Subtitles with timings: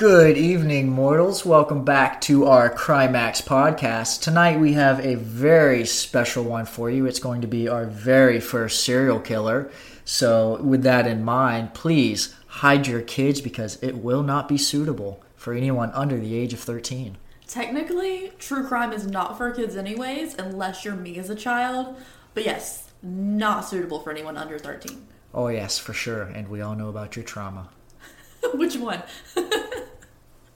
[0.00, 1.44] Good evening, mortals.
[1.44, 4.22] Welcome back to our Crimax podcast.
[4.22, 7.04] Tonight we have a very special one for you.
[7.04, 9.70] It's going to be our very first serial killer.
[10.06, 15.22] So, with that in mind, please hide your kids because it will not be suitable
[15.36, 17.18] for anyone under the age of 13.
[17.46, 21.94] Technically, true crime is not for kids, anyways, unless you're me as a child.
[22.32, 25.06] But yes, not suitable for anyone under 13.
[25.34, 26.22] Oh, yes, for sure.
[26.22, 27.68] And we all know about your trauma.
[28.54, 29.02] Which one?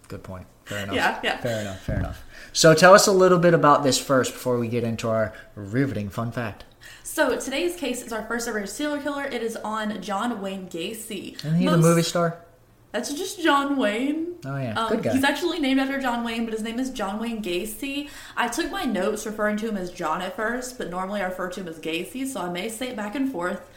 [0.09, 0.47] Good point.
[0.65, 0.97] Fair enough.
[0.97, 1.37] Yeah, yeah.
[1.39, 1.81] Fair enough.
[1.81, 2.23] Fair enough.
[2.53, 6.09] So, tell us a little bit about this first before we get into our riveting
[6.09, 6.65] fun fact.
[7.03, 9.25] So today's case is our first ever serial killer.
[9.25, 11.37] It is on John Wayne Gacy.
[11.37, 12.41] Isn't he the movie star?
[12.91, 14.35] That's just John Wayne.
[14.45, 14.75] Oh, yeah.
[14.77, 15.13] Um, Good guy.
[15.13, 18.09] He's actually named after John Wayne, but his name is John Wayne Gacy.
[18.37, 21.51] I took my notes referring to him as John at first, but normally I refer
[21.51, 23.69] to him as Gacy, so I may say it back and forth.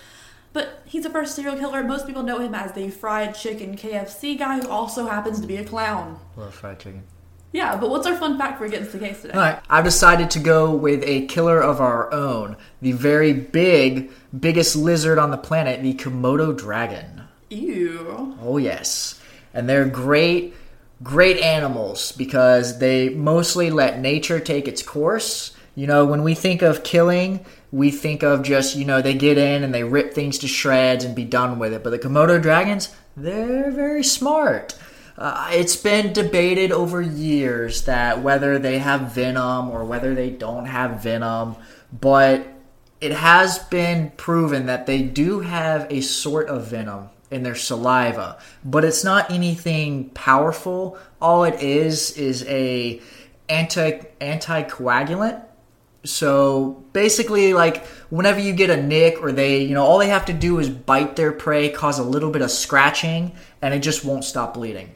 [0.58, 1.84] But he's a first serial killer.
[1.84, 5.58] Most people know him as the fried chicken KFC guy who also happens to be
[5.58, 6.20] a clown.
[6.36, 7.04] Love fried chicken.
[7.52, 9.36] Yeah, but what's our fun fact for into the case today?
[9.36, 14.10] All right, I've decided to go with a killer of our own, the very big,
[14.40, 17.22] biggest lizard on the planet, the Komodo dragon.
[17.52, 18.36] Ew.
[18.42, 19.22] Oh, yes.
[19.54, 20.56] And they're great,
[21.04, 25.56] great animals because they mostly let nature take its course.
[25.76, 29.38] You know, when we think of killing, we think of just, you know, they get
[29.38, 31.84] in and they rip things to shreds and be done with it.
[31.84, 34.76] But the Komodo dragons, they're very smart.
[35.18, 40.66] Uh, it's been debated over years that whether they have venom or whether they don't
[40.66, 41.56] have venom,
[41.92, 42.46] but
[43.02, 48.38] it has been proven that they do have a sort of venom in their saliva,
[48.64, 50.98] but it's not anything powerful.
[51.22, 53.02] All it is is a
[53.50, 55.44] anti anticoagulant.
[56.08, 60.26] So basically, like whenever you get a nick or they, you know, all they have
[60.26, 64.06] to do is bite their prey, cause a little bit of scratching, and it just
[64.06, 64.96] won't stop bleeding.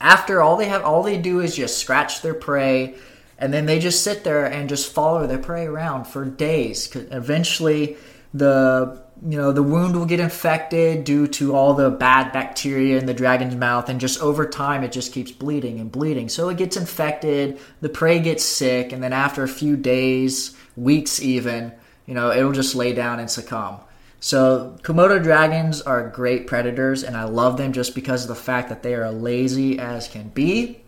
[0.00, 2.94] After all they have, all they do is just scratch their prey,
[3.38, 6.86] and then they just sit there and just follow their prey around for days.
[6.86, 7.96] 'Cause eventually,
[8.32, 13.06] the you know the wound will get infected due to all the bad bacteria in
[13.06, 16.28] the dragon's mouth, and just over time it just keeps bleeding and bleeding.
[16.28, 21.20] So it gets infected, the prey gets sick, and then after a few days, weeks
[21.20, 21.72] even,
[22.06, 23.80] you know it'll just lay down and succumb.
[24.20, 28.68] So Komodo dragons are great predators, and I love them just because of the fact
[28.68, 30.82] that they are lazy as can be.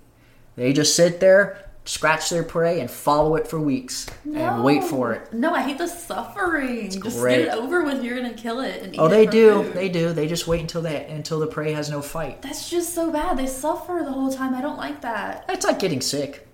[0.55, 5.13] They just sit there, scratch their prey, and follow it for weeks and wait for
[5.13, 5.33] it.
[5.33, 6.91] No, I hate the suffering.
[6.91, 7.45] Just great.
[7.47, 8.05] get it over with.
[8.05, 8.83] You're gonna kill it.
[8.83, 9.63] And oh, eat Oh, it they for do.
[9.65, 9.75] food.
[9.75, 10.13] They do.
[10.13, 12.43] They just wait until they until the prey has no fight.
[12.43, 13.37] That's just so bad.
[13.37, 14.55] They suffer the whole time.
[14.55, 15.45] I don't like that.
[15.49, 16.49] It's like getting sick.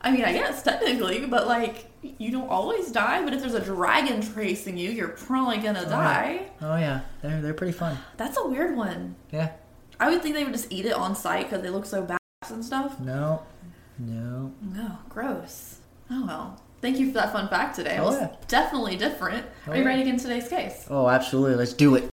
[0.00, 3.24] I mean, I guess technically, but like, you don't always die.
[3.24, 6.46] But if there's a dragon chasing you, you're probably gonna oh, die.
[6.60, 7.98] Oh yeah, they're they're pretty fun.
[8.16, 9.16] That's a weird one.
[9.32, 9.52] Yeah.
[9.98, 12.18] I would think they would just eat it on site because they look so bad
[12.50, 13.00] and stuff.
[13.00, 13.42] No.
[13.98, 14.52] No.
[14.62, 15.78] No, gross.
[16.10, 16.62] Oh well.
[16.82, 17.96] Thank you for that fun fact today.
[17.96, 18.36] It Oh, was yeah.
[18.48, 19.46] definitely different.
[19.66, 19.88] Oh, Are you yeah.
[19.88, 20.86] ready to get into today's case?
[20.90, 21.56] Oh, absolutely.
[21.56, 22.10] Let's do it.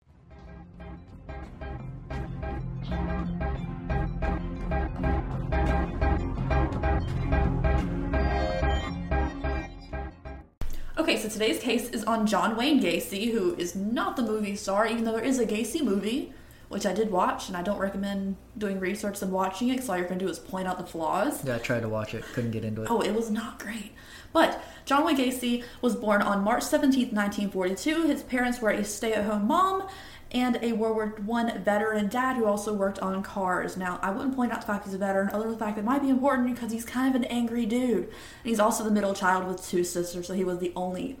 [10.96, 14.86] Okay, so today's case is on John Wayne Gacy, who is not the movie star,
[14.86, 16.32] even though there is a Gacy movie,
[16.68, 19.96] which I did watch, and I don't recommend doing research and watching it, because all
[19.96, 21.44] you're going to do is point out the flaws.
[21.44, 22.24] Yeah, I tried to watch it.
[22.32, 22.90] Couldn't get into it.
[22.90, 23.92] Oh, it was not great.
[24.32, 28.02] But John Wayne Gacy was born on March 17, 1942.
[28.02, 29.86] His parents were a stay at home mom
[30.32, 33.76] and a World War One veteran dad who also worked on cars.
[33.76, 35.84] Now, I wouldn't point out the fact he's a veteran, other than the fact that
[35.84, 38.04] might be important because he's kind of an angry dude.
[38.08, 38.10] And
[38.42, 41.18] he's also the middle child with two sisters, so he was the only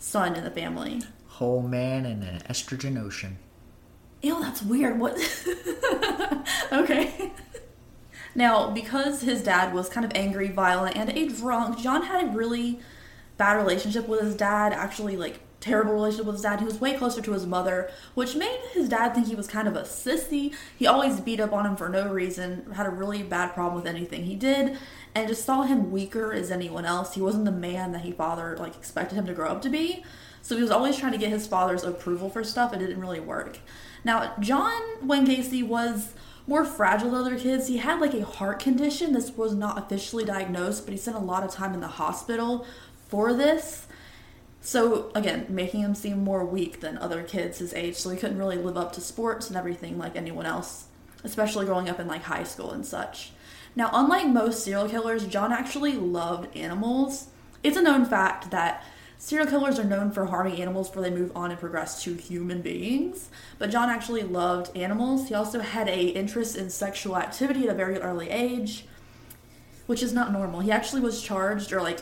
[0.00, 1.02] son in the family.
[1.28, 3.38] Whole man in an estrogen ocean.
[4.22, 4.98] Ew, that's weird.
[4.98, 5.16] What?
[6.72, 7.32] okay.
[8.34, 12.28] Now, because his dad was kind of angry, violent, and a drunk, John had a
[12.28, 12.80] really
[13.36, 14.72] bad relationship with his dad.
[14.72, 16.58] Actually, like terrible relationship with his dad.
[16.58, 19.68] He was way closer to his mother, which made his dad think he was kind
[19.68, 20.54] of a sissy.
[20.76, 22.70] He always beat up on him for no reason.
[22.74, 24.78] Had a really bad problem with anything he did,
[25.14, 27.14] and just saw him weaker as anyone else.
[27.14, 30.04] He wasn't the man that he father like expected him to grow up to be.
[30.42, 32.72] So he was always trying to get his father's approval for stuff.
[32.72, 33.58] And it didn't really work.
[34.04, 36.14] Now, John Wayne Gacy was
[36.46, 37.68] more fragile than other kids.
[37.68, 39.12] He had like a heart condition.
[39.12, 42.66] This was not officially diagnosed, but he spent a lot of time in the hospital
[43.08, 43.86] for this.
[44.62, 47.96] So, again, making him seem more weak than other kids his age.
[47.96, 50.86] So he couldn't really live up to sports and everything like anyone else,
[51.24, 53.32] especially growing up in like high school and such.
[53.76, 57.28] Now, unlike most serial killers, John actually loved animals.
[57.62, 58.84] It's a known fact that
[59.20, 62.62] Serial killers are known for harming animals before they move on and progress to human
[62.62, 63.28] beings.
[63.58, 65.28] But John actually loved animals.
[65.28, 68.86] He also had a interest in sexual activity at a very early age,
[69.84, 70.60] which is not normal.
[70.60, 72.00] He actually was charged or like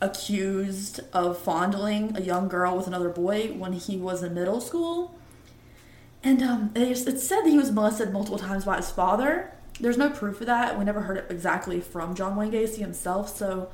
[0.00, 5.14] accused of fondling a young girl with another boy when he was in middle school.
[6.24, 9.52] And um, it's, it's said that he was molested multiple times by his father.
[9.78, 10.78] There's no proof of that.
[10.78, 13.68] We never heard it exactly from John Wayne Gacy himself, so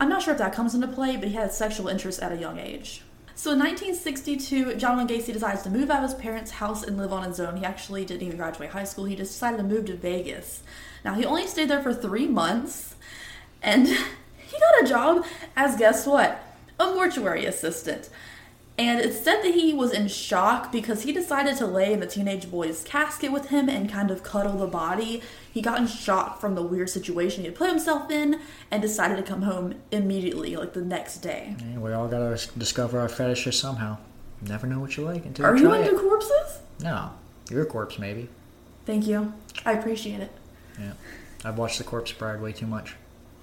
[0.00, 2.36] I'm not sure if that comes into play, but he had sexual interests at a
[2.36, 3.02] young age.
[3.34, 6.96] So in 1962, John Wayne Gacy decides to move out of his parents' house and
[6.96, 7.56] live on his own.
[7.56, 9.04] He actually didn't even graduate high school.
[9.04, 10.62] He just decided to move to Vegas.
[11.04, 12.94] Now, he only stayed there for three months,
[13.62, 15.26] and he got a job
[15.56, 16.42] as, guess what?
[16.78, 18.08] A mortuary assistant.
[18.80, 22.06] And it's said that he was in shock because he decided to lay in the
[22.06, 25.20] teenage boy's casket with him and kind of cuddle the body.
[25.52, 28.40] He got in shock from the weird situation he had put himself in
[28.70, 31.56] and decided to come home immediately, like the next day.
[31.60, 33.98] Yeah, we all gotta discover our fetishes somehow.
[34.40, 36.08] Never know what you like until Are you try Are you into it.
[36.08, 36.60] corpses?
[36.82, 37.10] No,
[37.50, 38.30] you're a corpse, maybe.
[38.86, 39.34] Thank you.
[39.66, 40.32] I appreciate it.
[40.78, 40.92] Yeah,
[41.44, 42.96] I've watched The Corpse Bride way too much.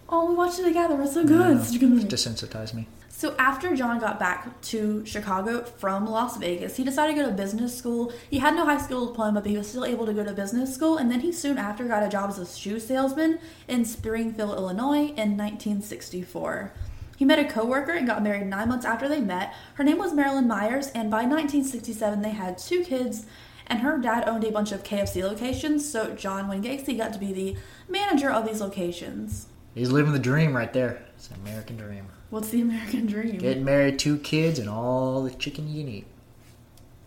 [0.10, 1.00] Oh, we watched it together.
[1.04, 1.58] It's so good.
[1.58, 1.60] A.
[1.60, 2.88] It's desensitized me.
[3.18, 7.36] So after John got back to Chicago from Las Vegas, he decided to go to
[7.36, 8.14] business school.
[8.30, 10.72] He had no high school diploma, but he was still able to go to business
[10.72, 10.98] school.
[10.98, 15.08] And then he soon after got a job as a shoe salesman in Springfield, Illinois,
[15.18, 16.74] in 1964.
[17.18, 19.52] He met a coworker and got married nine months after they met.
[19.74, 23.26] Her name was Marilyn Myers, and by 1967 they had two kids.
[23.66, 27.20] And her dad owned a bunch of KFC locations, so John Wayne Gacy got to
[27.20, 27.58] be the
[27.90, 29.48] manager of these locations.
[29.74, 31.02] He's living the dream right there.
[31.16, 32.10] It's an American dream.
[32.30, 33.38] What's the American dream?
[33.38, 36.06] Getting married, two kids, and all the chicken you can eat.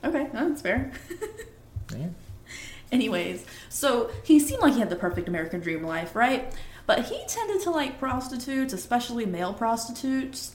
[0.05, 0.93] Okay, that's fair.
[1.99, 2.07] Yeah.
[2.93, 6.55] Anyways, so he seemed like he had the perfect American dream life, right?
[6.87, 10.55] But he tended to like prostitutes, especially male prostitutes.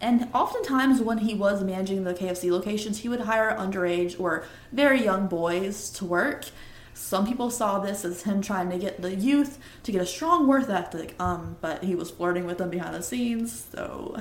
[0.00, 5.02] And oftentimes, when he was managing the KFC locations, he would hire underage or very
[5.02, 6.46] young boys to work.
[6.96, 10.46] Some people saw this as him trying to get the youth to get a strong
[10.46, 14.16] worth ethic, um, but he was flirting with them behind the scenes, so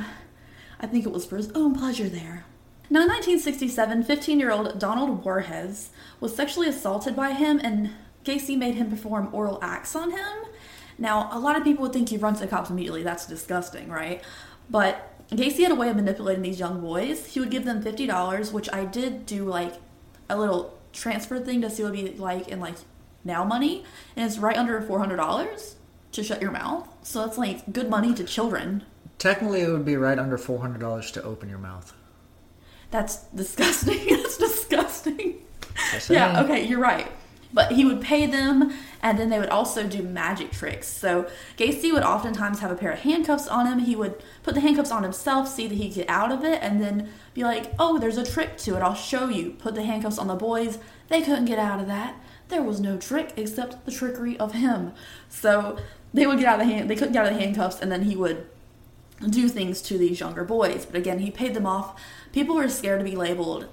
[0.81, 2.45] I think it was for his own pleasure there.
[2.89, 7.91] Now, in 1967, 15 year old Donald Voorhees was sexually assaulted by him, and
[8.25, 10.45] Gacy made him perform oral acts on him.
[10.97, 13.03] Now, a lot of people would think he'd run to the cops immediately.
[13.03, 14.21] That's disgusting, right?
[14.69, 17.25] But Gacy had a way of manipulating these young boys.
[17.27, 19.75] He would give them $50, which I did do like
[20.29, 22.75] a little transfer thing to see what it'd be like in like
[23.23, 23.83] now money,
[24.15, 25.75] and it's right under $400
[26.13, 26.87] to shut your mouth.
[27.03, 28.83] So that's like good money to children.
[29.17, 31.93] Technically, it would be right under four hundred dollars to open your mouth.
[32.91, 34.05] That's disgusting.
[34.09, 35.41] That's disgusting.
[36.09, 37.09] Yeah, okay, you're right.
[37.55, 40.89] But he would pay them, and then they would also do magic tricks.
[40.89, 43.79] So Gacy would oftentimes have a pair of handcuffs on him.
[43.79, 46.83] He would put the handcuffs on himself, see that he'd get out of it, and
[46.83, 48.81] then be like, "Oh, there's a trick to it.
[48.81, 50.79] I'll show you." Put the handcuffs on the boys.
[51.07, 52.15] They couldn't get out of that.
[52.49, 54.91] There was no trick except the trickery of him.
[55.29, 55.77] So
[56.13, 56.89] they would get out of the hand.
[56.89, 58.47] They couldn't get out of the handcuffs, and then he would
[59.29, 60.85] do things to these younger boys.
[60.85, 61.97] But again, he paid them off.
[62.33, 63.69] People were scared to be labeled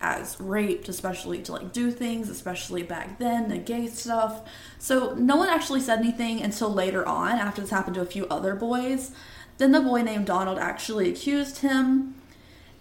[0.00, 4.42] as raped, especially to like do things, especially back then, the gay stuff.
[4.78, 8.26] So no one actually said anything until later on, after this happened to a few
[8.28, 9.12] other boys.
[9.58, 12.14] Then the boy named Donald actually accused him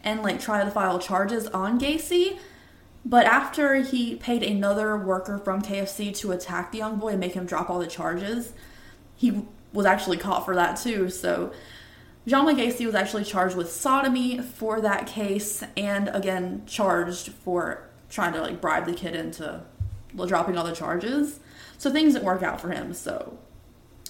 [0.04, 2.40] and like tried to file charges on Gacy.
[3.04, 7.34] But after he paid another worker from KFC to attack the young boy and make
[7.34, 8.54] him drop all the charges,
[9.16, 11.10] he was actually caught for that too.
[11.10, 11.52] So
[12.28, 17.90] John Wayne Gacy was actually charged with sodomy for that case, and again charged for
[18.10, 19.62] trying to like bribe the kid into
[20.16, 21.40] dropping all the charges.
[21.78, 22.94] So things didn't work out for him.
[22.94, 23.38] So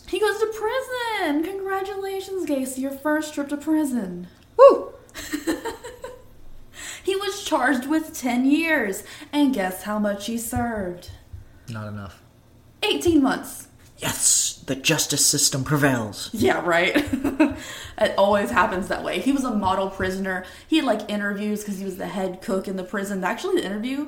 [0.08, 1.44] he goes to prison.
[1.44, 4.28] Congratulations, Gacy, your first trip to prison.
[4.58, 4.94] Woo!
[7.04, 11.12] he was charged with 10 years, and guess how much he served?
[11.70, 12.22] Not enough.
[12.82, 13.69] 18 months.
[14.00, 16.30] Yes, the justice system prevails.
[16.32, 16.96] Yeah, right.
[17.98, 19.20] it always happens that way.
[19.20, 20.46] He was a model prisoner.
[20.68, 23.24] He had like interviews because he was the head cook in the prison.
[23.24, 24.08] Actually, the interview,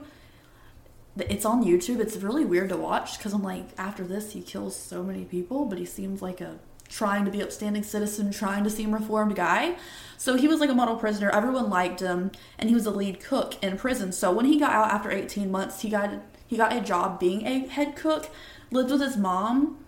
[1.18, 2.00] it's on YouTube.
[2.00, 5.66] It's really weird to watch because I'm like, after this, he kills so many people,
[5.66, 9.76] but he seems like a trying to be upstanding citizen, trying to seem reformed guy.
[10.18, 11.30] So he was like a model prisoner.
[11.30, 14.12] Everyone liked him, and he was the lead cook in prison.
[14.12, 16.12] So when he got out after 18 months, he got
[16.48, 18.30] he got a job being a head cook.
[18.72, 19.81] Lived with his mom,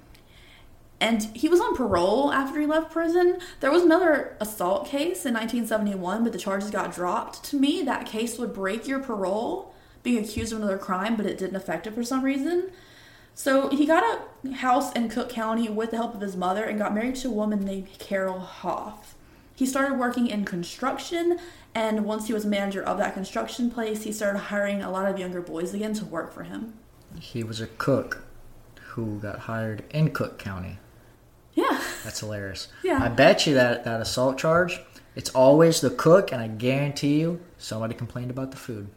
[1.04, 3.38] and he was on parole after he left prison.
[3.60, 7.44] There was another assault case in 1971, but the charges got dropped.
[7.46, 11.38] To me, that case would break your parole, being accused of another crime, but it
[11.38, 12.72] didn't affect it for some reason.
[13.36, 16.80] So he got a house in Cook County with the help of his mother and
[16.80, 19.16] got married to a woman named Carol Hoff.
[19.54, 21.38] He started working in construction,
[21.76, 25.20] and once he was manager of that construction place, he started hiring a lot of
[25.20, 26.76] younger boys again to work for him.
[27.20, 28.24] He was a cook
[28.92, 30.78] who got hired in Cook County.
[31.54, 31.82] Yeah.
[32.04, 32.68] That's hilarious.
[32.84, 33.00] Yeah.
[33.02, 34.82] I bet you that that assault charge,
[35.16, 38.88] it's always the cook, and I guarantee you somebody complained about the food.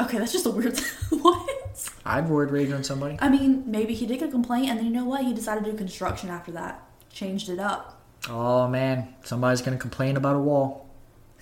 [0.00, 0.78] Okay, that's just a weird.
[1.10, 1.90] what?
[2.04, 3.18] I'd word rage on somebody.
[3.20, 5.24] I mean, maybe he did get a complaint, and then you know what?
[5.24, 6.82] He decided to do construction after that.
[7.12, 8.02] Changed it up.
[8.28, 10.88] Oh man, somebody's gonna complain about a wall.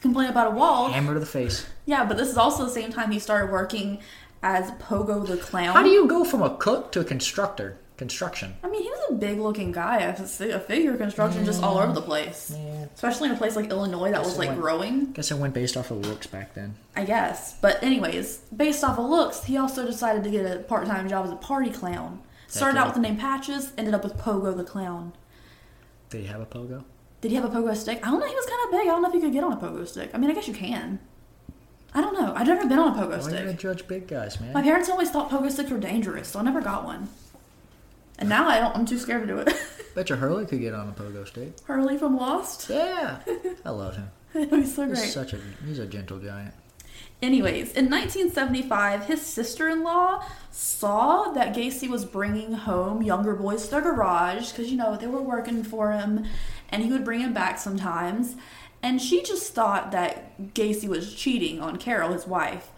[0.01, 0.91] Complain about a wall.
[0.91, 1.67] Hammer to the face.
[1.87, 3.99] Yeah, but this is also the same time he started working
[4.43, 5.75] as Pogo the Clown.
[5.75, 7.79] How do you go from a cook to a constructor?
[7.97, 8.55] Construction.
[8.63, 9.97] I mean, he a big looking guy.
[9.97, 12.53] I have a figure construction just all over the place.
[12.55, 12.87] Yeah.
[12.95, 15.55] Especially in a place like Illinois that was like I went- growing, Guess it went
[15.55, 16.75] based off of looks back then.
[16.97, 17.55] I guess.
[17.61, 21.27] But, anyways, based off of looks, he also decided to get a part time job
[21.27, 22.21] as a party clown.
[22.47, 25.13] Started out with the name Patches, ended up with Pogo the Clown.
[26.11, 26.85] Did he have a pogo?
[27.21, 27.99] Did he have a pogo stick?
[28.07, 28.27] I don't know.
[28.27, 28.81] He was kind of big.
[28.83, 30.11] I don't know if you could get on a pogo stick.
[30.15, 30.99] I mean, I guess you can.
[31.93, 32.33] I don't know.
[32.35, 33.59] I've never been on a pogo Why you gotta stick.
[33.59, 34.53] judge big guys, man?
[34.53, 37.09] My parents always thought pogo sticks were dangerous, so I never got one.
[38.19, 38.75] And now I don't.
[38.75, 39.55] I'm too scared to do it.
[39.95, 41.53] Bet your Hurley could get on a pogo stick.
[41.65, 42.69] Hurley from Lost.
[42.69, 43.21] Yeah,
[43.65, 44.11] I love him.
[44.33, 44.99] He's so great.
[44.99, 46.55] He's such a he's a gentle giant.
[47.21, 53.81] Anyways, in 1975, his sister-in-law saw that Gacy was bringing home younger boys to their
[53.81, 56.27] garage because you know they were working for him,
[56.69, 58.37] and he would bring them back sometimes.
[58.83, 62.71] And she just thought that Gacy was cheating on Carol, his wife.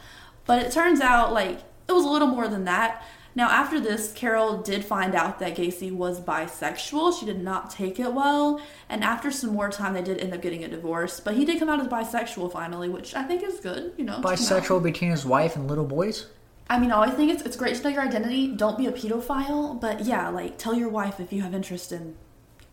[0.46, 3.04] But it turns out like it was a little more than that.
[3.34, 7.18] Now, after this, Carol did find out that Gacy was bisexual.
[7.18, 8.60] She did not take it well.
[8.88, 11.20] And after some more time, they did end up getting a divorce.
[11.20, 14.16] But he did come out as bisexual finally, which I think is good, you know.
[14.16, 14.38] to come out.
[14.38, 16.26] Bisexual between his wife and little boys.
[16.68, 18.48] I mean, all I think it's, it's great to know your identity.
[18.48, 19.80] Don't be a pedophile.
[19.80, 22.16] But yeah, like, tell your wife if you have interest in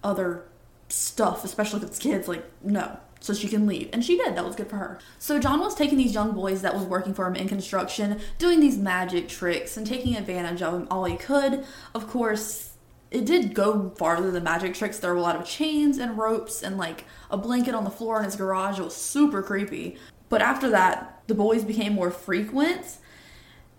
[0.04, 0.44] other
[0.90, 2.28] stuff, especially if it's kids.
[2.28, 3.00] Like, no.
[3.20, 3.90] So she can leave.
[3.94, 4.36] And she did.
[4.36, 5.00] That was good for her.
[5.20, 8.60] So John was taking these young boys that was working for him in construction, doing
[8.60, 11.66] these magic tricks and taking advantage of them all he could.
[11.96, 12.72] Of course,
[13.10, 15.00] it did go farther than magic tricks.
[15.00, 18.20] There were a lot of chains and ropes and like a blanket on the floor
[18.20, 18.80] in his garage.
[18.80, 19.98] It was super creepy.
[20.30, 22.98] But after that, the boys became more frequent.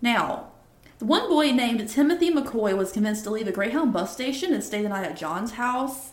[0.01, 0.51] Now,
[0.97, 4.63] the one boy named Timothy McCoy was convinced to leave a Greyhound bus station and
[4.63, 6.11] stay the night at John's house.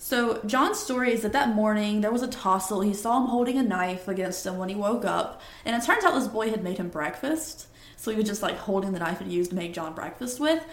[0.00, 2.82] So, John's story is that that morning there was a tussle.
[2.82, 6.04] He saw him holding a knife against him when he woke up, and it turns
[6.04, 7.66] out this boy had made him breakfast.
[7.96, 10.64] So, he was just like holding the knife he used to make John breakfast with.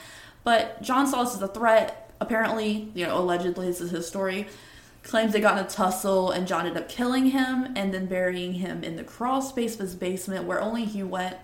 [0.43, 2.13] But John saw this as a threat.
[2.21, 4.47] Apparently, you know, allegedly, this is his story.
[5.03, 8.53] Claims they got in a tussle, and John ended up killing him and then burying
[8.53, 11.37] him in the crawl space of his basement where only he went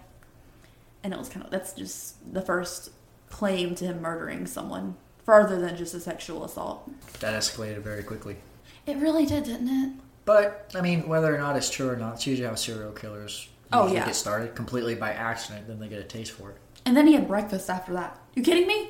[1.04, 2.92] and it was kind of that's just the first
[3.30, 8.38] claim to him murdering someone further than just a sexual assault That escalated very quickly.
[8.86, 9.94] it really did didn't it
[10.25, 13.48] But I mean, whether or not it's true or not, it's usually how serial killers
[13.74, 14.06] Oh, usually yeah.
[14.08, 15.66] get started completely by accident.
[15.68, 16.58] Then they get a taste for it.
[16.86, 18.90] and then he had breakfast after that you kidding me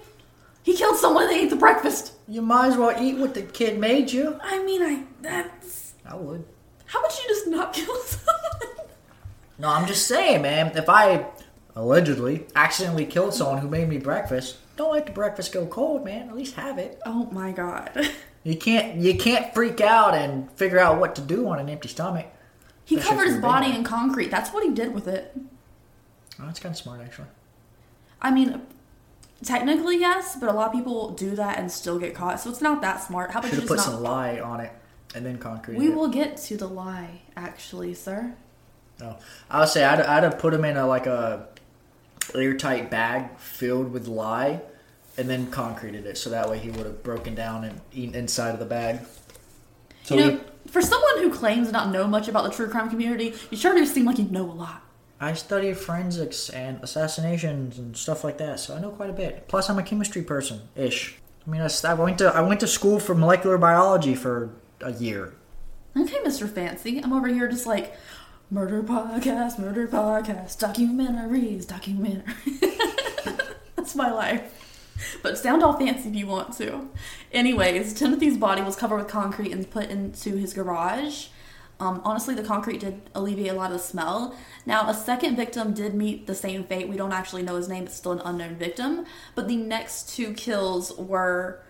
[0.64, 3.42] he killed someone and they ate the breakfast You might as well eat what the
[3.44, 4.40] kid made you.
[4.44, 6.44] i mean i that's I would.
[6.86, 8.88] how would you just not kill someone
[9.60, 10.76] No, I'm just saying, man.
[10.76, 11.26] If I
[11.76, 16.30] allegedly accidentally killed someone who made me breakfast, don't let the breakfast go cold, man.
[16.30, 17.00] At least have it.
[17.06, 17.92] oh my god
[18.44, 21.88] You can't you can't freak out and figure out what to do on an empty
[21.90, 22.25] stomach.
[22.86, 25.36] he Especially covered his body in concrete that's what he did with it
[26.40, 27.28] Oh, that's kind of smart, actually.
[28.22, 28.62] i mean
[29.44, 32.62] technically yes but a lot of people do that and still get caught so it's
[32.62, 34.72] not that smart how about you just put not some lye on it
[35.13, 35.78] and then concrete.
[35.78, 35.96] we it.
[35.96, 38.34] will get to the lie actually sir
[39.01, 39.18] oh, No,
[39.51, 41.48] I would say I'd, I'd have put him in a like a
[42.36, 44.62] airtight bag filled with lye,
[45.18, 48.51] and then concreted it so that way he would have broken down and eaten inside
[48.54, 49.00] of the bag.
[50.04, 52.50] So you know, he- for someone who claims not to not know much about the
[52.51, 54.84] true crime community, you sure do seem like you know a lot.
[55.20, 59.48] I studied forensics and assassinations and stuff like that, so I know quite a bit.
[59.48, 61.18] Plus, I'm a chemistry person ish.
[61.46, 64.50] I mean, I went to I went to school for molecular biology for
[64.82, 65.34] a year.
[65.98, 66.50] Okay, Mr.
[66.50, 67.94] Fancy, I'm over here just like
[68.51, 72.34] murder podcast, murder podcast, documentaries, documentary.
[73.77, 74.58] That's my life.
[75.24, 76.89] But sound all fancy if you want to.
[77.31, 81.27] Anyways, Timothy's body was covered with concrete and put into his garage.
[81.79, 84.36] Um, honestly, the concrete did alleviate a lot of the smell.
[84.65, 86.89] Now, a second victim did meet the same fate.
[86.89, 89.05] We don't actually know his name, it's still an unknown victim.
[89.34, 91.63] But the next two kills were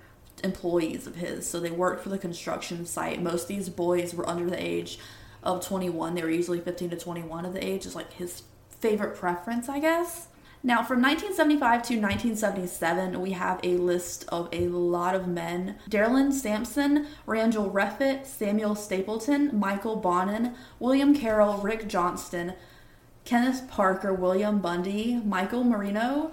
[0.43, 1.47] employees of his.
[1.47, 3.21] So they worked for the construction site.
[3.21, 4.97] Most of these boys were under the age
[5.43, 6.15] of 21.
[6.15, 9.79] They were usually 15 to 21 of the age, is like his favorite preference, I
[9.79, 10.27] guess.
[10.63, 16.31] Now, from 1975 to 1977, we have a list of a lot of men Darylin
[16.31, 22.53] Samson, Randall Reffett, Samuel Stapleton, Michael Bonnin, William Carroll, Rick Johnston,
[23.25, 26.31] Kenneth Parker, William Bundy, Michael Marino,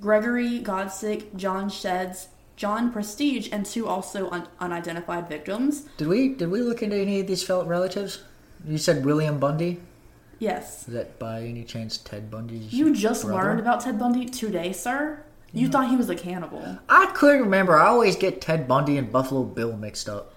[0.00, 5.82] Gregory Godzik, John Sheds, John Prestidge, and two also un- unidentified victims.
[5.98, 8.22] Did we did we look into any of these felt relatives?
[8.66, 9.80] You said William Bundy.
[10.38, 10.86] Yes.
[10.88, 12.72] Is that by any chance Ted Bundy's?
[12.72, 13.42] You just brother?
[13.42, 15.22] learned about Ted Bundy today, sir?
[15.52, 16.78] You thought he was a cannibal.
[16.88, 17.78] I couldn't remember.
[17.78, 20.34] I always get Ted Bundy and Buffalo Bill mixed up.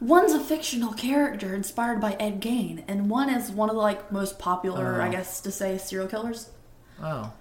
[0.00, 4.10] One's a fictional character inspired by Ed Gein, and one is one of the like
[4.10, 5.12] most popular, I Oh.
[5.12, 6.48] guess, to say serial killers.
[7.02, 7.32] Oh,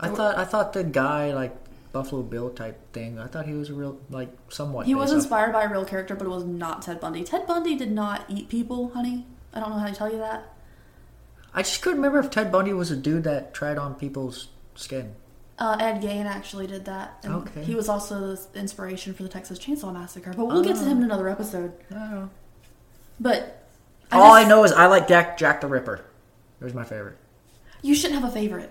[0.00, 1.56] I thought I thought the guy like
[1.92, 3.18] Buffalo Bill type thing.
[3.18, 4.86] I thought he was a real like somewhat.
[4.86, 7.24] He was inspired by a real character, but it was not Ted Bundy.
[7.24, 9.26] Ted Bundy did not eat people, honey.
[9.54, 10.52] I don't know how to tell you that.
[11.54, 15.14] I just couldn't remember if Ted Bundy was a dude that tried on people's skin.
[15.58, 17.18] Uh, Ed Gein actually did that.
[17.24, 17.64] And Okay.
[17.64, 20.98] He was also the inspiration for the Texas Chainsaw Massacre, but we'll get to him
[20.98, 21.72] in another episode.
[21.90, 22.30] I don't know.
[23.18, 23.66] But
[24.12, 26.04] All I know is I like Jack Jack the Ripper.
[26.58, 27.16] He was my favorite.
[27.82, 28.70] you shouldn't have a favorite.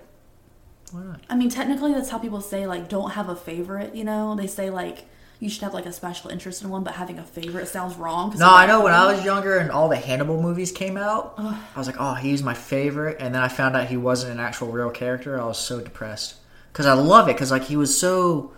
[0.92, 1.20] Why not?
[1.28, 3.94] I mean, technically, that's how people say like don't have a favorite.
[3.94, 5.06] You know, they say like
[5.40, 8.34] you should have like a special interest in one, but having a favorite sounds wrong.
[8.36, 11.62] No, I know when I was younger and all the Hannibal movies came out, I
[11.76, 13.18] was like, oh, he's my favorite.
[13.20, 15.40] And then I found out he wasn't an actual real character.
[15.40, 16.36] I was so depressed.
[16.72, 18.52] Because I love it, because like he was so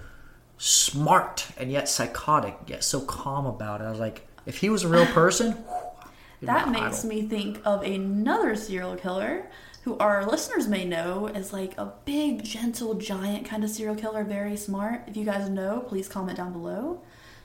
[0.57, 3.85] smart and yet psychotic, yet so calm about it.
[3.85, 5.57] I was like, if he was a real person,
[6.43, 9.47] That makes me think of another serial killer
[9.83, 14.25] who our listeners may know as like a big, gentle, giant kind of serial killer,
[14.25, 15.05] very smart.
[15.07, 17.01] If you guys know, please comment down below.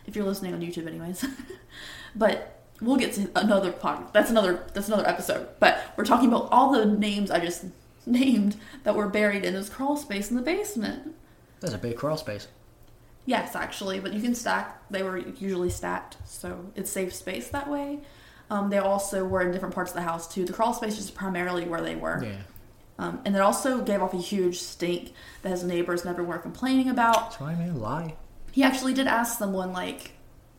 [0.06, 1.26] If you're listening on YouTube, anyways.
[2.16, 4.12] but we'll get to another podcast.
[4.12, 4.66] That's another.
[4.74, 5.48] That's another episode.
[5.60, 7.66] But we're talking about all the names I just
[8.06, 11.16] named that were buried in his crawl space in the basement.
[11.62, 12.48] That's a big crawl space.
[13.26, 14.88] Yes, actually, but you can stack.
[14.92, 18.02] They were usually stacked, so it's safe space that way.
[18.50, 20.46] Um, they also were in different parts of the house too.
[20.46, 22.36] The crawl space is primarily where they were, Yeah.
[23.00, 26.42] um, and it also gave off a huge stink that his neighbors and everyone were
[26.42, 27.40] complaining about.
[27.40, 28.16] That's mean, lie.
[28.52, 30.12] He actually did ask someone like,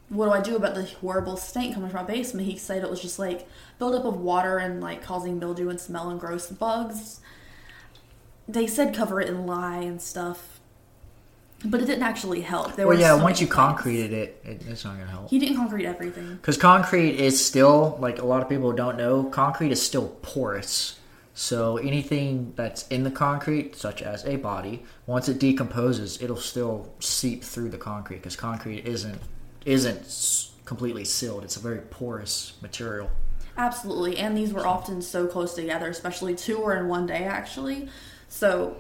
[0.09, 2.90] "What do I do about the horrible stink coming from my basement?" He said it
[2.90, 7.20] was just like buildup of water and like causing mildew and smell and gross bugs.
[8.49, 10.56] They said cover it in lye and stuff,
[11.70, 12.76] but it didn't actually help.
[12.76, 15.31] There Well, yeah, so once you concreted it, it, it's not going to help.
[15.31, 16.37] He didn't concrete everything.
[16.37, 20.98] Because concrete is still, like a lot of people don't know, concrete is still porous.
[21.35, 26.90] So anything that's in the concrete, such as a body, once it decomposes, it'll still
[26.98, 29.20] seep through the concrete because concrete isn't
[29.66, 31.44] isn't completely sealed.
[31.44, 33.11] It's a very porous material.
[33.59, 37.90] Absolutely, and these were often so close together, especially two were in one day actually.
[38.29, 38.76] So,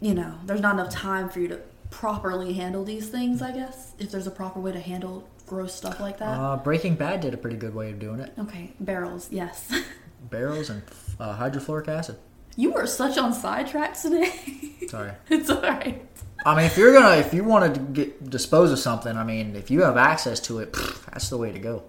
[0.00, 3.92] you know, there's not enough time for you to properly handle these things, I guess,
[3.98, 6.38] if there's a proper way to handle gross stuff like that.
[6.38, 8.32] Uh, Breaking Bad did a pretty good way of doing it.
[8.38, 9.72] okay, barrels, yes.
[10.30, 10.82] Barrels and
[11.18, 12.16] uh, hydrofluoric acid.
[12.56, 14.86] you were such on sidetracks today.
[14.88, 15.12] Sorry.
[15.30, 16.06] it's alright.
[16.44, 19.56] I mean, if you're gonna, if you want to get dispose of something, I mean,
[19.56, 21.82] if you have access to it, pff, that's the way to go.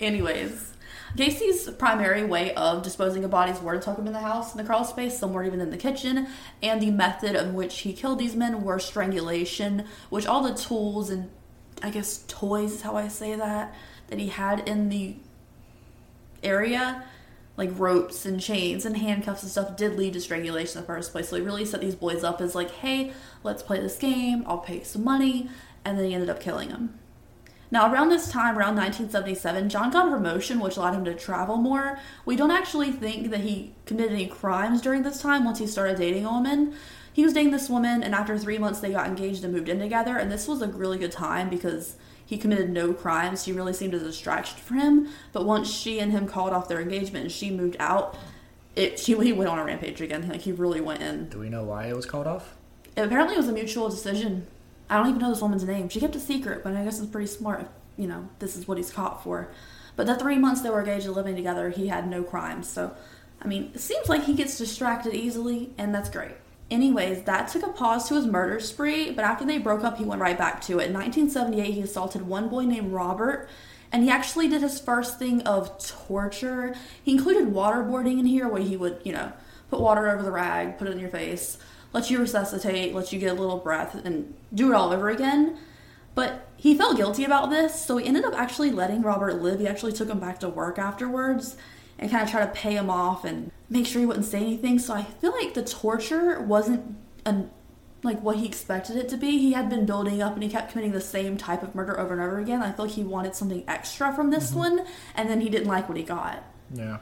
[0.00, 0.72] Anyways,
[1.14, 4.58] Gacy's primary way of disposing of bodies were to tuck them in the house, in
[4.58, 6.26] the crawl space, some were even in the kitchen,
[6.62, 11.10] and the method in which he killed these men were strangulation, which all the tools
[11.10, 11.30] and
[11.82, 13.74] I guess toys is how I say that,
[14.08, 15.16] that he had in the
[16.42, 17.04] area,
[17.56, 21.12] like ropes and chains and handcuffs and stuff, did lead to strangulation in the first
[21.12, 21.28] place.
[21.28, 24.58] So he really set these boys up as like, hey, let's play this game, I'll
[24.58, 25.50] pay you some money,
[25.84, 26.98] and then he ended up killing them.
[27.70, 31.56] Now, around this time, around 1977, John got a promotion, which allowed him to travel
[31.56, 31.98] more.
[32.24, 35.98] We don't actually think that he committed any crimes during this time once he started
[35.98, 36.74] dating a woman.
[37.12, 39.80] He was dating this woman, and after three months, they got engaged and moved in
[39.80, 40.16] together.
[40.16, 43.44] And this was a really good time because he committed no crimes.
[43.44, 45.08] She really seemed a distraction for him.
[45.32, 48.18] But once she and him called off their engagement and she moved out,
[48.74, 50.28] it she he went on a rampage again.
[50.28, 51.28] Like he really went in.
[51.28, 52.54] Do we know why it was called off?
[52.96, 54.46] Apparently, it was a mutual decision.
[54.88, 55.88] I don't even know this woman's name.
[55.88, 57.62] She kept a secret, but I guess it's pretty smart.
[57.62, 59.48] if, You know, this is what he's caught for.
[59.96, 62.68] But the three months they were engaged and living together, he had no crimes.
[62.68, 62.94] So,
[63.40, 66.32] I mean, it seems like he gets distracted easily, and that's great.
[66.70, 70.04] Anyways, that took a pause to his murder spree, but after they broke up, he
[70.04, 70.88] went right back to it.
[70.88, 73.48] In 1978, he assaulted one boy named Robert,
[73.92, 76.74] and he actually did his first thing of torture.
[77.02, 79.32] He included waterboarding in here, where he would, you know,
[79.70, 81.58] put water over the rag, put it in your face,
[81.92, 85.58] let you resuscitate, let you get a little breath, and do it all over again.
[86.14, 89.60] But he felt guilty about this, so he ended up actually letting Robert live.
[89.60, 91.56] He actually took him back to work afterwards
[91.98, 94.78] and kind of tried to pay him off and make sure he wouldn't say anything.
[94.78, 97.50] So I feel like the torture wasn't an
[98.02, 99.38] like what he expected it to be.
[99.38, 102.14] He had been building up and he kept committing the same type of murder over
[102.14, 102.62] and over again.
[102.62, 104.58] I feel like he wanted something extra from this mm-hmm.
[104.58, 106.44] one, and then he didn't like what he got.
[106.72, 106.98] Yeah.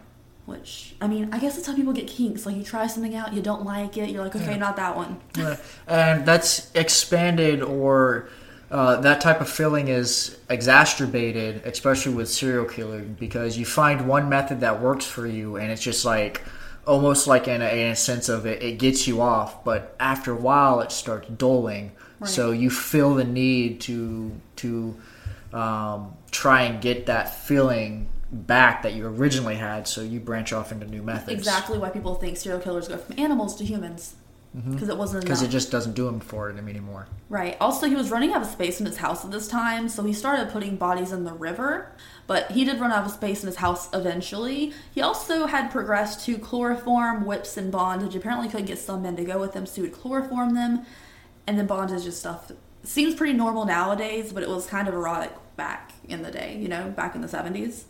[0.47, 2.45] Which I mean, I guess that's how people get kinks.
[2.45, 4.57] Like you try something out, you don't like it, you're like, okay, Yeah.
[4.59, 5.21] not that one.
[5.37, 5.57] Yeah.
[5.87, 8.29] And that's expanded or
[8.71, 14.29] uh, that type of feeling is exacerbated, especially with serial killing, because you find one
[14.29, 16.43] method that works for you, and it's just like
[16.87, 20.33] almost like in a, in a sense of it, it gets you off, but after
[20.33, 21.93] a while, it starts dulling.
[22.21, 22.29] Right.
[22.29, 24.95] So you feel the need to to
[25.53, 29.87] um, try and get that feeling back that you originally had.
[29.89, 31.33] So you branch off into new methods.
[31.33, 34.17] Exactly why people think serial killers go from animals to humans
[34.57, 34.73] mm-hmm.
[34.73, 37.07] because it wasn't Because it just doesn't do him for it anymore.
[37.29, 37.57] Right.
[37.61, 40.13] Also, he was running out of space in his house at this time, so he
[40.13, 41.93] started putting bodies in the river.
[42.27, 44.73] But he did run out of space in his house eventually.
[44.95, 48.15] He also had progressed to chloroform, whips, and bondage.
[48.15, 50.87] Apparently, couldn't get some men to go with him, so he would chloroform them.
[51.47, 52.51] And then bondage is stuff.
[52.83, 56.69] Seems pretty normal nowadays, but it was kind of erotic back in the day, you
[56.69, 57.85] know, back in the 70s.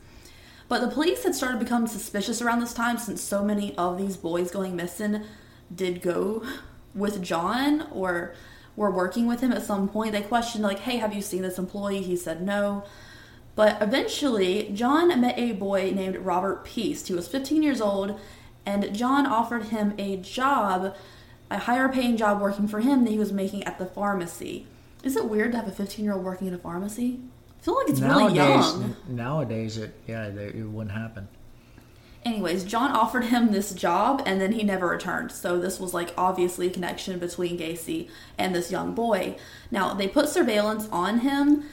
[0.74, 4.16] But the police had started becoming suspicious around this time since so many of these
[4.16, 5.22] boys going missing
[5.72, 6.42] did go
[6.96, 8.34] with John or
[8.74, 10.10] were working with him at some point.
[10.10, 12.02] They questioned, like, hey, have you seen this employee?
[12.02, 12.82] He said no.
[13.54, 17.06] But eventually, John met a boy named Robert Piest.
[17.06, 18.18] He was 15 years old,
[18.66, 20.96] and John offered him a job,
[21.52, 24.66] a higher paying job working for him than he was making at the pharmacy.
[25.04, 27.20] Is it weird to have a 15 year old working at a pharmacy?
[27.64, 28.94] I feel like it's really young.
[29.08, 31.28] nowadays, it yeah, they- it wouldn't happen.
[32.22, 35.32] Anyways, John offered him this job and then he never returned.
[35.32, 39.36] So this was like obviously a connection between Gacy and this young boy.
[39.70, 41.64] Now, they put surveillance on him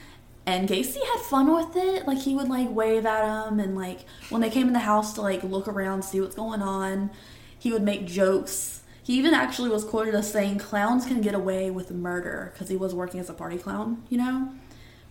[0.46, 2.08] and Gacy had fun with it.
[2.08, 5.14] Like he would like wave at him and like when they came in the house
[5.16, 7.12] to like look around, see what's going on,
[7.60, 8.82] he would make jokes.
[9.04, 12.78] He even actually was quoted as saying clowns can get away with murder because he
[12.78, 14.54] was working as a party clown, you know?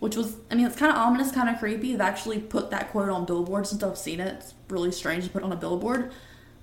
[0.01, 1.91] Which was I mean it's kind of ominous, kind of creepy.
[1.91, 4.33] They've actually put that quote on billboards since I've seen it.
[4.33, 6.11] It's really strange to put on a billboard,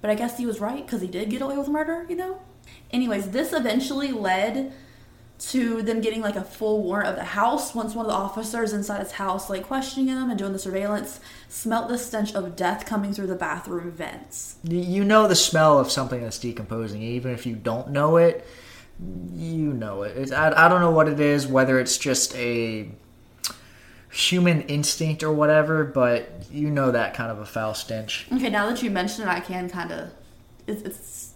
[0.00, 2.42] but I guess he was right because he did get away with murder, you know.
[2.90, 4.72] Anyways, this eventually led
[5.38, 8.72] to them getting like a full warrant of the house once one of the officers
[8.72, 12.84] inside his house like questioning him and doing the surveillance smelt the stench of death
[12.84, 17.46] coming through the bathroom vents You know the smell of something that's decomposing, even if
[17.46, 18.44] you don't know it.
[19.32, 20.32] You know it.
[20.32, 22.90] I, I don't know what it is, whether it's just a
[24.10, 28.26] human instinct or whatever, but you know that kind of a foul stench.
[28.32, 30.10] okay now that you mention it i can kind of
[30.66, 31.32] it's, it's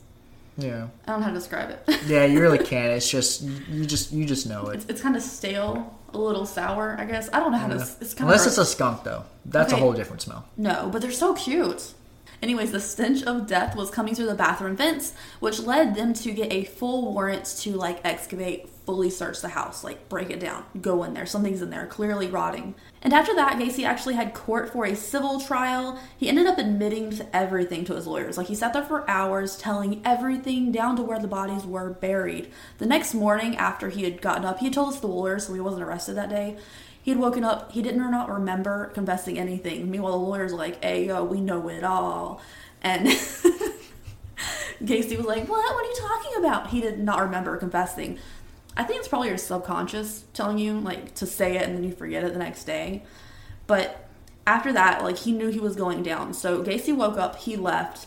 [0.56, 2.90] Yeah, i don't know how to describe it yeah, you really can.
[2.90, 4.76] It's just you just you just know it.
[4.76, 7.74] it's, it's kind of stale a little sour i guess i don't know how to
[7.76, 9.24] it's kind Unless of it's a skunk, though.
[9.46, 9.80] That's Okay.
[9.80, 10.44] a whole different smell.
[10.56, 11.92] No, but they're so cute.
[12.42, 16.32] Anyways, the stench of death was coming through the bathroom vents, which led them to
[16.32, 20.64] get a full warrant to like excavate, fully search the house, like break it down,
[20.80, 21.24] go in there.
[21.24, 22.74] Something's in there, clearly rotting.
[23.00, 26.00] And after that, Gacy actually had court for a civil trial.
[26.16, 28.36] He ended up admitting to everything to his lawyers.
[28.36, 32.50] Like he sat there for hours telling everything down to where the bodies were buried.
[32.78, 35.60] The next morning, after he had gotten up, he told us the lawyers, so he
[35.60, 36.56] wasn't arrested that day.
[37.02, 37.72] He had woken up.
[37.72, 39.90] He didn't or not remember confessing anything.
[39.90, 42.40] Meanwhile, the lawyer's like, "Hey, yo, we know it all,"
[42.80, 43.06] and
[44.82, 45.74] Gacy was like, "What?
[45.74, 48.18] What are you talking about?" He did not remember confessing.
[48.76, 51.92] I think it's probably your subconscious telling you like to say it and then you
[51.92, 53.02] forget it the next day.
[53.66, 54.08] But
[54.46, 56.32] after that, like he knew he was going down.
[56.32, 57.36] So Gacy woke up.
[57.36, 58.06] He left.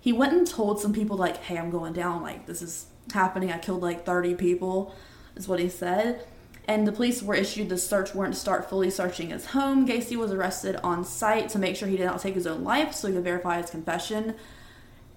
[0.00, 2.22] He went and told some people like, "Hey, I'm going down.
[2.22, 3.50] Like this is happening.
[3.50, 4.94] I killed like 30 people,"
[5.34, 6.26] is what he said
[6.66, 9.86] and the police were issued the search warrant to start fully searching his home.
[9.86, 12.94] Gacy was arrested on site to make sure he did not take his own life
[12.94, 14.34] so he could verify his confession.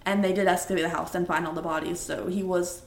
[0.06, 2.00] And they did excavate the house and find all the bodies.
[2.00, 2.82] So he was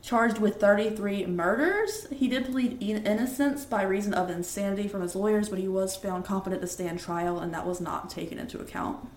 [0.00, 2.06] charged with 33 murders.
[2.10, 6.24] He did plead innocence by reason of insanity from his lawyers, but he was found
[6.24, 9.08] competent to stand trial, and that was not taken into account.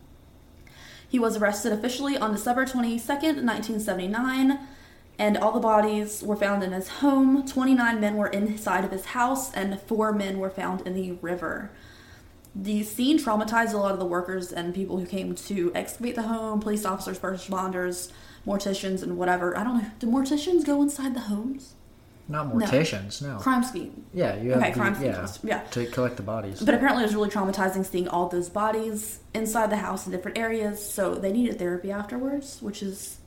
[1.08, 4.60] He was arrested officially on December 22nd, 1979
[5.22, 7.46] and all the bodies were found in his home.
[7.46, 11.70] 29 men were inside of his house, and four men were found in the river.
[12.56, 16.24] The scene traumatized a lot of the workers and people who came to excavate the
[16.24, 18.12] home police officers, first responders,
[18.48, 19.56] morticians, and whatever.
[19.56, 19.92] I don't know.
[20.00, 21.76] Do morticians go inside the homes?
[22.28, 23.38] Not morticians, no.
[23.38, 24.06] Crime scene.
[24.14, 25.06] Yeah, you have Okay, the- crime scene.
[25.06, 25.62] yeah, Yeah.
[25.72, 26.62] to collect the bodies.
[26.64, 30.38] But apparently, it was really traumatizing seeing all those bodies inside the house in different
[30.40, 30.84] areas.
[30.84, 33.18] So they needed therapy afterwards, which is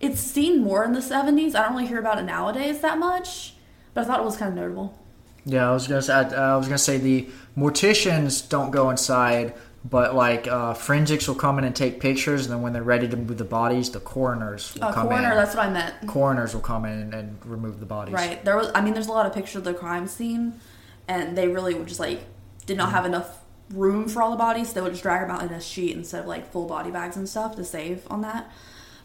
[0.00, 1.54] it's seen more in the '70s.
[1.54, 3.54] I don't really hear about it nowadays that much,
[3.94, 4.98] but I thought it was kind of notable.
[5.46, 6.12] Yeah, I was gonna say.
[6.14, 9.54] I, I was gonna say the morticians don't go inside,
[9.84, 13.08] but like uh, forensics will come in and take pictures, and then when they're ready
[13.08, 15.36] to move the bodies, the coroners will A come coroner, in.
[15.36, 15.94] that's what I meant.
[16.06, 18.14] Coroners will come in and, and remove the bodies.
[18.14, 18.44] Right.
[18.44, 20.60] There was I mean there's a lot of pictures of the crime scene
[21.08, 22.20] and they really would just like
[22.66, 24.68] did not have enough room for all the bodies.
[24.68, 26.90] So they would just drag them out in a sheet instead of like full body
[26.90, 28.50] bags and stuff to save on that.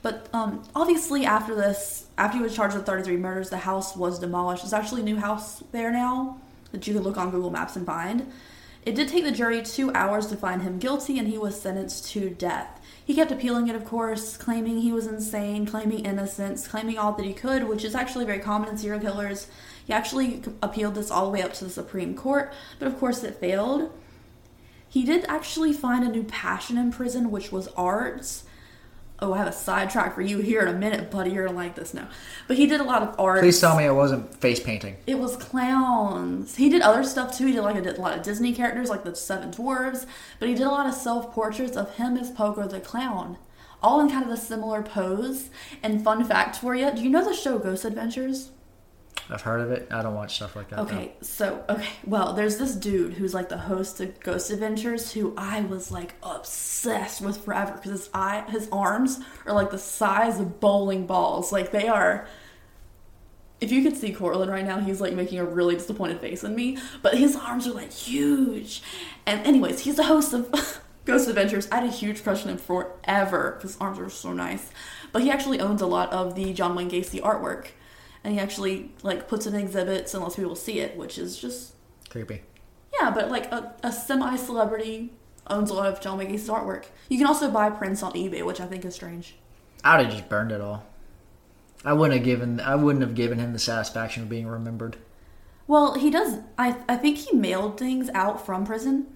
[0.01, 4.19] But um, obviously after this, after he was charged with 33 murders, the house was
[4.19, 4.63] demolished.
[4.63, 6.39] There's actually a new house there now
[6.71, 8.31] that you can look on Google Maps and find.
[8.85, 12.09] It did take the jury two hours to find him guilty, and he was sentenced
[12.12, 12.79] to death.
[13.03, 17.25] He kept appealing it, of course, claiming he was insane, claiming innocence, claiming all that
[17.25, 19.47] he could, which is actually very common in serial killers.
[19.85, 23.23] He actually appealed this all the way up to the Supreme Court, but of course
[23.23, 23.91] it failed.
[24.88, 28.43] He did actually find a new passion in prison, which was arts.
[29.21, 31.32] Oh, I have a sidetrack for you here in a minute, buddy.
[31.32, 32.08] You're gonna like this now.
[32.47, 33.41] But he did a lot of art.
[33.41, 34.95] Please tell me it wasn't face painting.
[35.08, 36.55] It was clowns.
[36.55, 37.47] He did other stuff too.
[37.47, 40.05] He did like a, did a lot of Disney characters, like the Seven Dwarves.
[40.39, 43.38] But he did a lot of self portraits of him as Pogo the Clown,
[43.84, 45.49] all in kind of a similar pose.
[45.84, 48.51] And fun fact for you: Do you know the show Ghost Adventures?
[49.32, 49.88] I've heard of it.
[49.91, 50.78] I don't watch stuff like that.
[50.78, 50.84] though.
[50.84, 55.34] Okay, so okay, well, there's this dude who's like the host of Ghost Adventures who
[55.38, 60.39] I was like obsessed with forever because his eye, his arms are like the size
[60.39, 61.52] of bowling balls.
[61.52, 62.28] Like they are.
[63.62, 66.56] If you could see Cortland right now, he's like making a really disappointed face in
[66.56, 66.78] me.
[67.02, 68.82] But his arms are like huge.
[69.26, 71.67] And anyways, he's the host of Ghost Adventures.
[71.72, 74.72] I had a huge crush on him forever his arms are so nice.
[75.12, 77.69] But he actually owns a lot of the John Wayne Gacy artwork,
[78.23, 81.38] and he actually like puts it in exhibits and lets people see it, which is
[81.38, 81.73] just
[82.10, 82.41] Creepy.
[82.99, 83.12] yeah.
[83.12, 85.12] But like a, a semi celebrity
[85.47, 86.86] owns a lot of John Gacy's artwork.
[87.10, 89.36] You can also buy prints on eBay, which I think is strange.
[89.84, 90.86] I would have just burned it all.
[91.86, 92.60] I wouldn't have given.
[92.60, 94.97] I wouldn't have given him the satisfaction of being remembered.
[95.67, 96.39] Well, he does.
[96.58, 99.08] I I think he mailed things out from prison,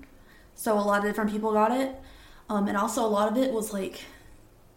[0.56, 2.00] so a lot of different people got it,
[2.50, 4.04] um, and also a lot of it was like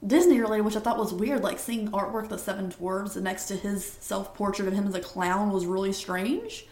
[0.04, 1.42] Disney related, which I thought was weird.
[1.42, 5.00] Like seeing artwork, the Seven Dwarves, next to his self portrait of him as a
[5.00, 6.66] clown was really strange.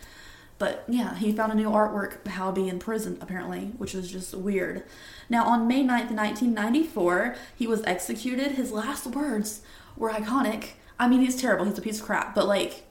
[0.58, 4.84] But yeah, he found a new artwork Halby in prison apparently, which was just weird.
[5.28, 8.52] Now on May 9th, 1994, he was executed.
[8.52, 9.62] His last words
[9.96, 10.70] were iconic.
[10.98, 11.64] I mean, he's terrible.
[11.64, 12.34] He's a piece of crap.
[12.34, 12.84] But like,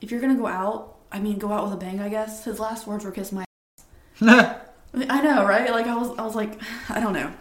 [0.00, 2.00] if you're gonna go out, I mean, go out with a bang.
[2.00, 3.44] I guess his last words were "kiss my."
[4.22, 5.70] I know, right?
[5.70, 7.32] Like I was, I was like, I don't know,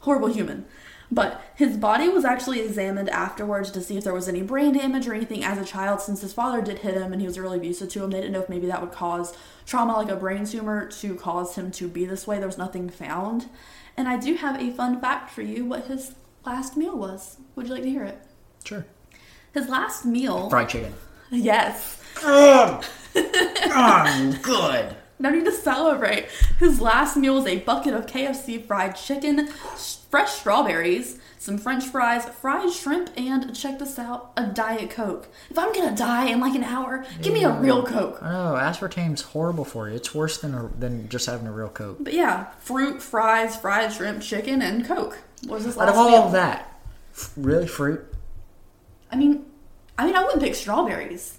[0.00, 0.66] horrible human.
[1.10, 5.08] But his body was actually examined afterwards to see if there was any brain damage
[5.08, 7.56] or anything as a child, since his father did hit him and he was really
[7.56, 8.10] abusive to him.
[8.10, 11.54] They didn't know if maybe that would cause trauma, like a brain tumor, to cause
[11.54, 12.38] him to be this way.
[12.38, 13.48] There was nothing found.
[13.96, 17.38] And I do have a fun fact for you: what his last meal was.
[17.56, 18.18] Would you like to hear it?
[18.64, 18.86] Sure.
[19.52, 20.50] His last meal.
[20.50, 20.94] Fried chicken.
[21.30, 22.02] Yes.
[22.24, 22.84] Ugh.
[23.16, 24.96] oh, good.
[25.20, 26.26] No need to celebrate.
[26.60, 32.24] His last meal was a bucket of KFC fried chicken, fresh strawberries, some french fries,
[32.26, 35.28] fried shrimp, and check this out, a Diet Coke.
[35.50, 38.22] If I'm gonna die in like an hour, give me a real Coke.
[38.22, 39.96] I know aspartame's horrible for you.
[39.96, 41.96] It's worse than a, than just having a real Coke.
[42.00, 46.22] But yeah, fruit, fries, fried shrimp, chicken, and Coke was his Out of all meal.
[46.22, 46.80] of that,
[47.36, 48.04] really fruit?
[49.10, 49.46] I mean,
[49.98, 51.37] I mean, I wouldn't pick strawberries.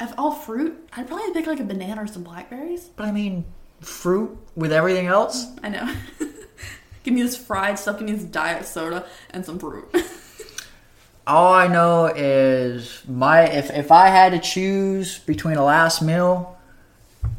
[0.00, 2.84] Of all fruit, I'd probably pick like a banana or some blackberries.
[2.84, 3.44] But I mean,
[3.80, 5.46] fruit with everything else.
[5.62, 5.94] I know.
[7.02, 9.88] give me this fried stuff, give me this diet soda, and some fruit.
[11.26, 16.56] All I know is my if if I had to choose between a last meal,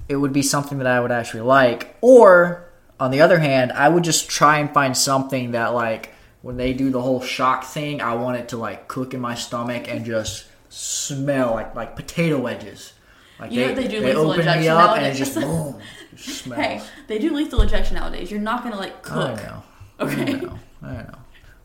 [0.08, 1.96] it would be something that I would actually like.
[2.02, 2.70] Or
[3.00, 6.74] on the other hand, I would just try and find something that like when they
[6.74, 10.06] do the whole shock thing, I want it to like cook in my stomach and
[10.06, 12.94] just smell like like potato wedges.
[13.40, 15.18] Like You know they do they lethal open me injection up and it nowadays?
[15.20, 15.80] just boom,
[16.16, 16.62] just smells.
[16.64, 18.30] hey, they do lethal injection nowadays.
[18.32, 19.38] You're not gonna like I cook.
[19.44, 19.64] know.
[20.02, 20.22] Okay.
[20.22, 20.60] I know.
[20.82, 21.16] I know.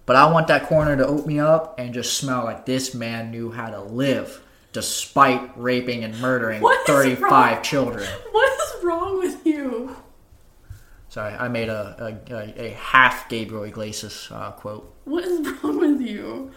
[0.06, 3.30] But I want that corner to open me up and just smell like this man
[3.30, 7.22] knew how to live despite raping and murdering What is 35
[7.54, 7.62] wrong?
[7.62, 8.06] children.
[8.32, 9.96] What is wrong with you?
[11.08, 14.92] Sorry, I made a, a, a, a half Gabriel Iglesias uh, quote.
[15.04, 16.50] What is wrong with you?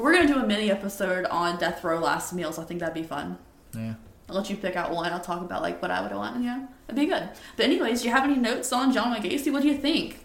[0.00, 2.58] We're gonna do a mini episode on death row last meals.
[2.58, 3.38] I think that'd be fun.
[3.74, 3.94] Yeah.
[4.28, 5.12] I'll let you pick out one.
[5.12, 6.42] I'll talk about like what I would want.
[6.42, 7.28] Yeah, it'd be good.
[7.56, 9.52] But anyways, do you have any notes on John Wayne Gacy?
[9.52, 10.24] What do you think?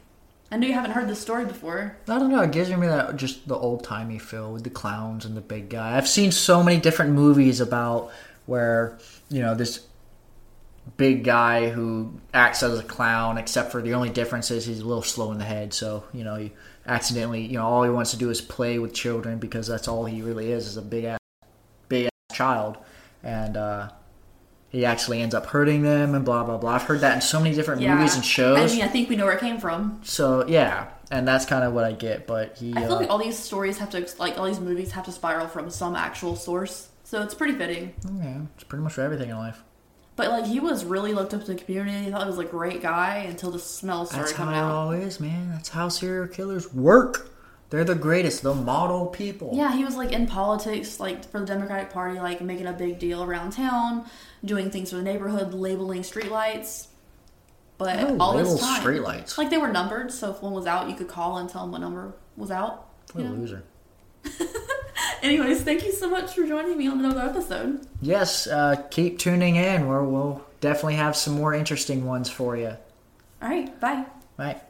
[0.52, 1.98] I know you haven't heard this story before.
[2.08, 2.42] I don't know.
[2.42, 5.70] It gives me that just the old timey feel with the clowns and the big
[5.70, 5.98] guy.
[5.98, 8.12] I've seen so many different movies about
[8.46, 8.98] where
[9.30, 9.86] you know this
[10.98, 14.86] big guy who acts as a clown, except for the only difference is he's a
[14.86, 15.74] little slow in the head.
[15.74, 16.54] So you know, he
[16.88, 20.06] accidentally, you know, all he wants to do is play with children because that's all
[20.06, 21.20] he really is is a big ass,
[21.90, 22.78] big ass child,
[23.24, 23.90] and uh,
[24.70, 26.72] he actually ends up hurting them and blah blah blah.
[26.76, 27.96] I've heard that in so many different Yeah.
[27.96, 28.72] movies and shows.
[28.72, 30.00] I mean, I think we know where it came from.
[30.04, 32.28] so yeah, and that's kind of what I get.
[32.28, 34.92] But he, I feel uh, like all these stories have to, like all these movies
[34.92, 36.90] have to spiral from some actual source.
[37.04, 37.94] So it's pretty fitting.
[38.18, 39.64] yeah, it's pretty much for everything in life.
[40.16, 42.06] But like he was really looked up to the community.
[42.06, 44.64] He thought he was a great guy until the smell started That's how coming it
[44.64, 44.72] out.
[44.72, 45.50] all is, man.
[45.50, 47.32] That's how serial killers work.
[47.70, 49.50] They're the greatest, the model people.
[49.54, 53.00] Yeah, he was like in politics, like for the Democratic Party, like making a big
[53.00, 54.06] deal around town,
[54.46, 56.88] doing things for the neighborhood, labeling streetlights.
[57.78, 59.38] But Oh, all this time, streetlights.
[59.38, 61.72] like they were numbered, so if one was out, you could call and tell them
[61.74, 62.88] what number was out.
[63.12, 63.34] What a know?
[63.36, 63.64] loser.
[65.22, 67.88] Anyways, thank you so much for joining me on another episode.
[68.02, 69.88] Yes, uh, keep tuning in.
[69.88, 72.76] Where we'll definitely have some more interesting ones for you.
[73.42, 74.06] All right, bye.
[74.38, 74.62] Right.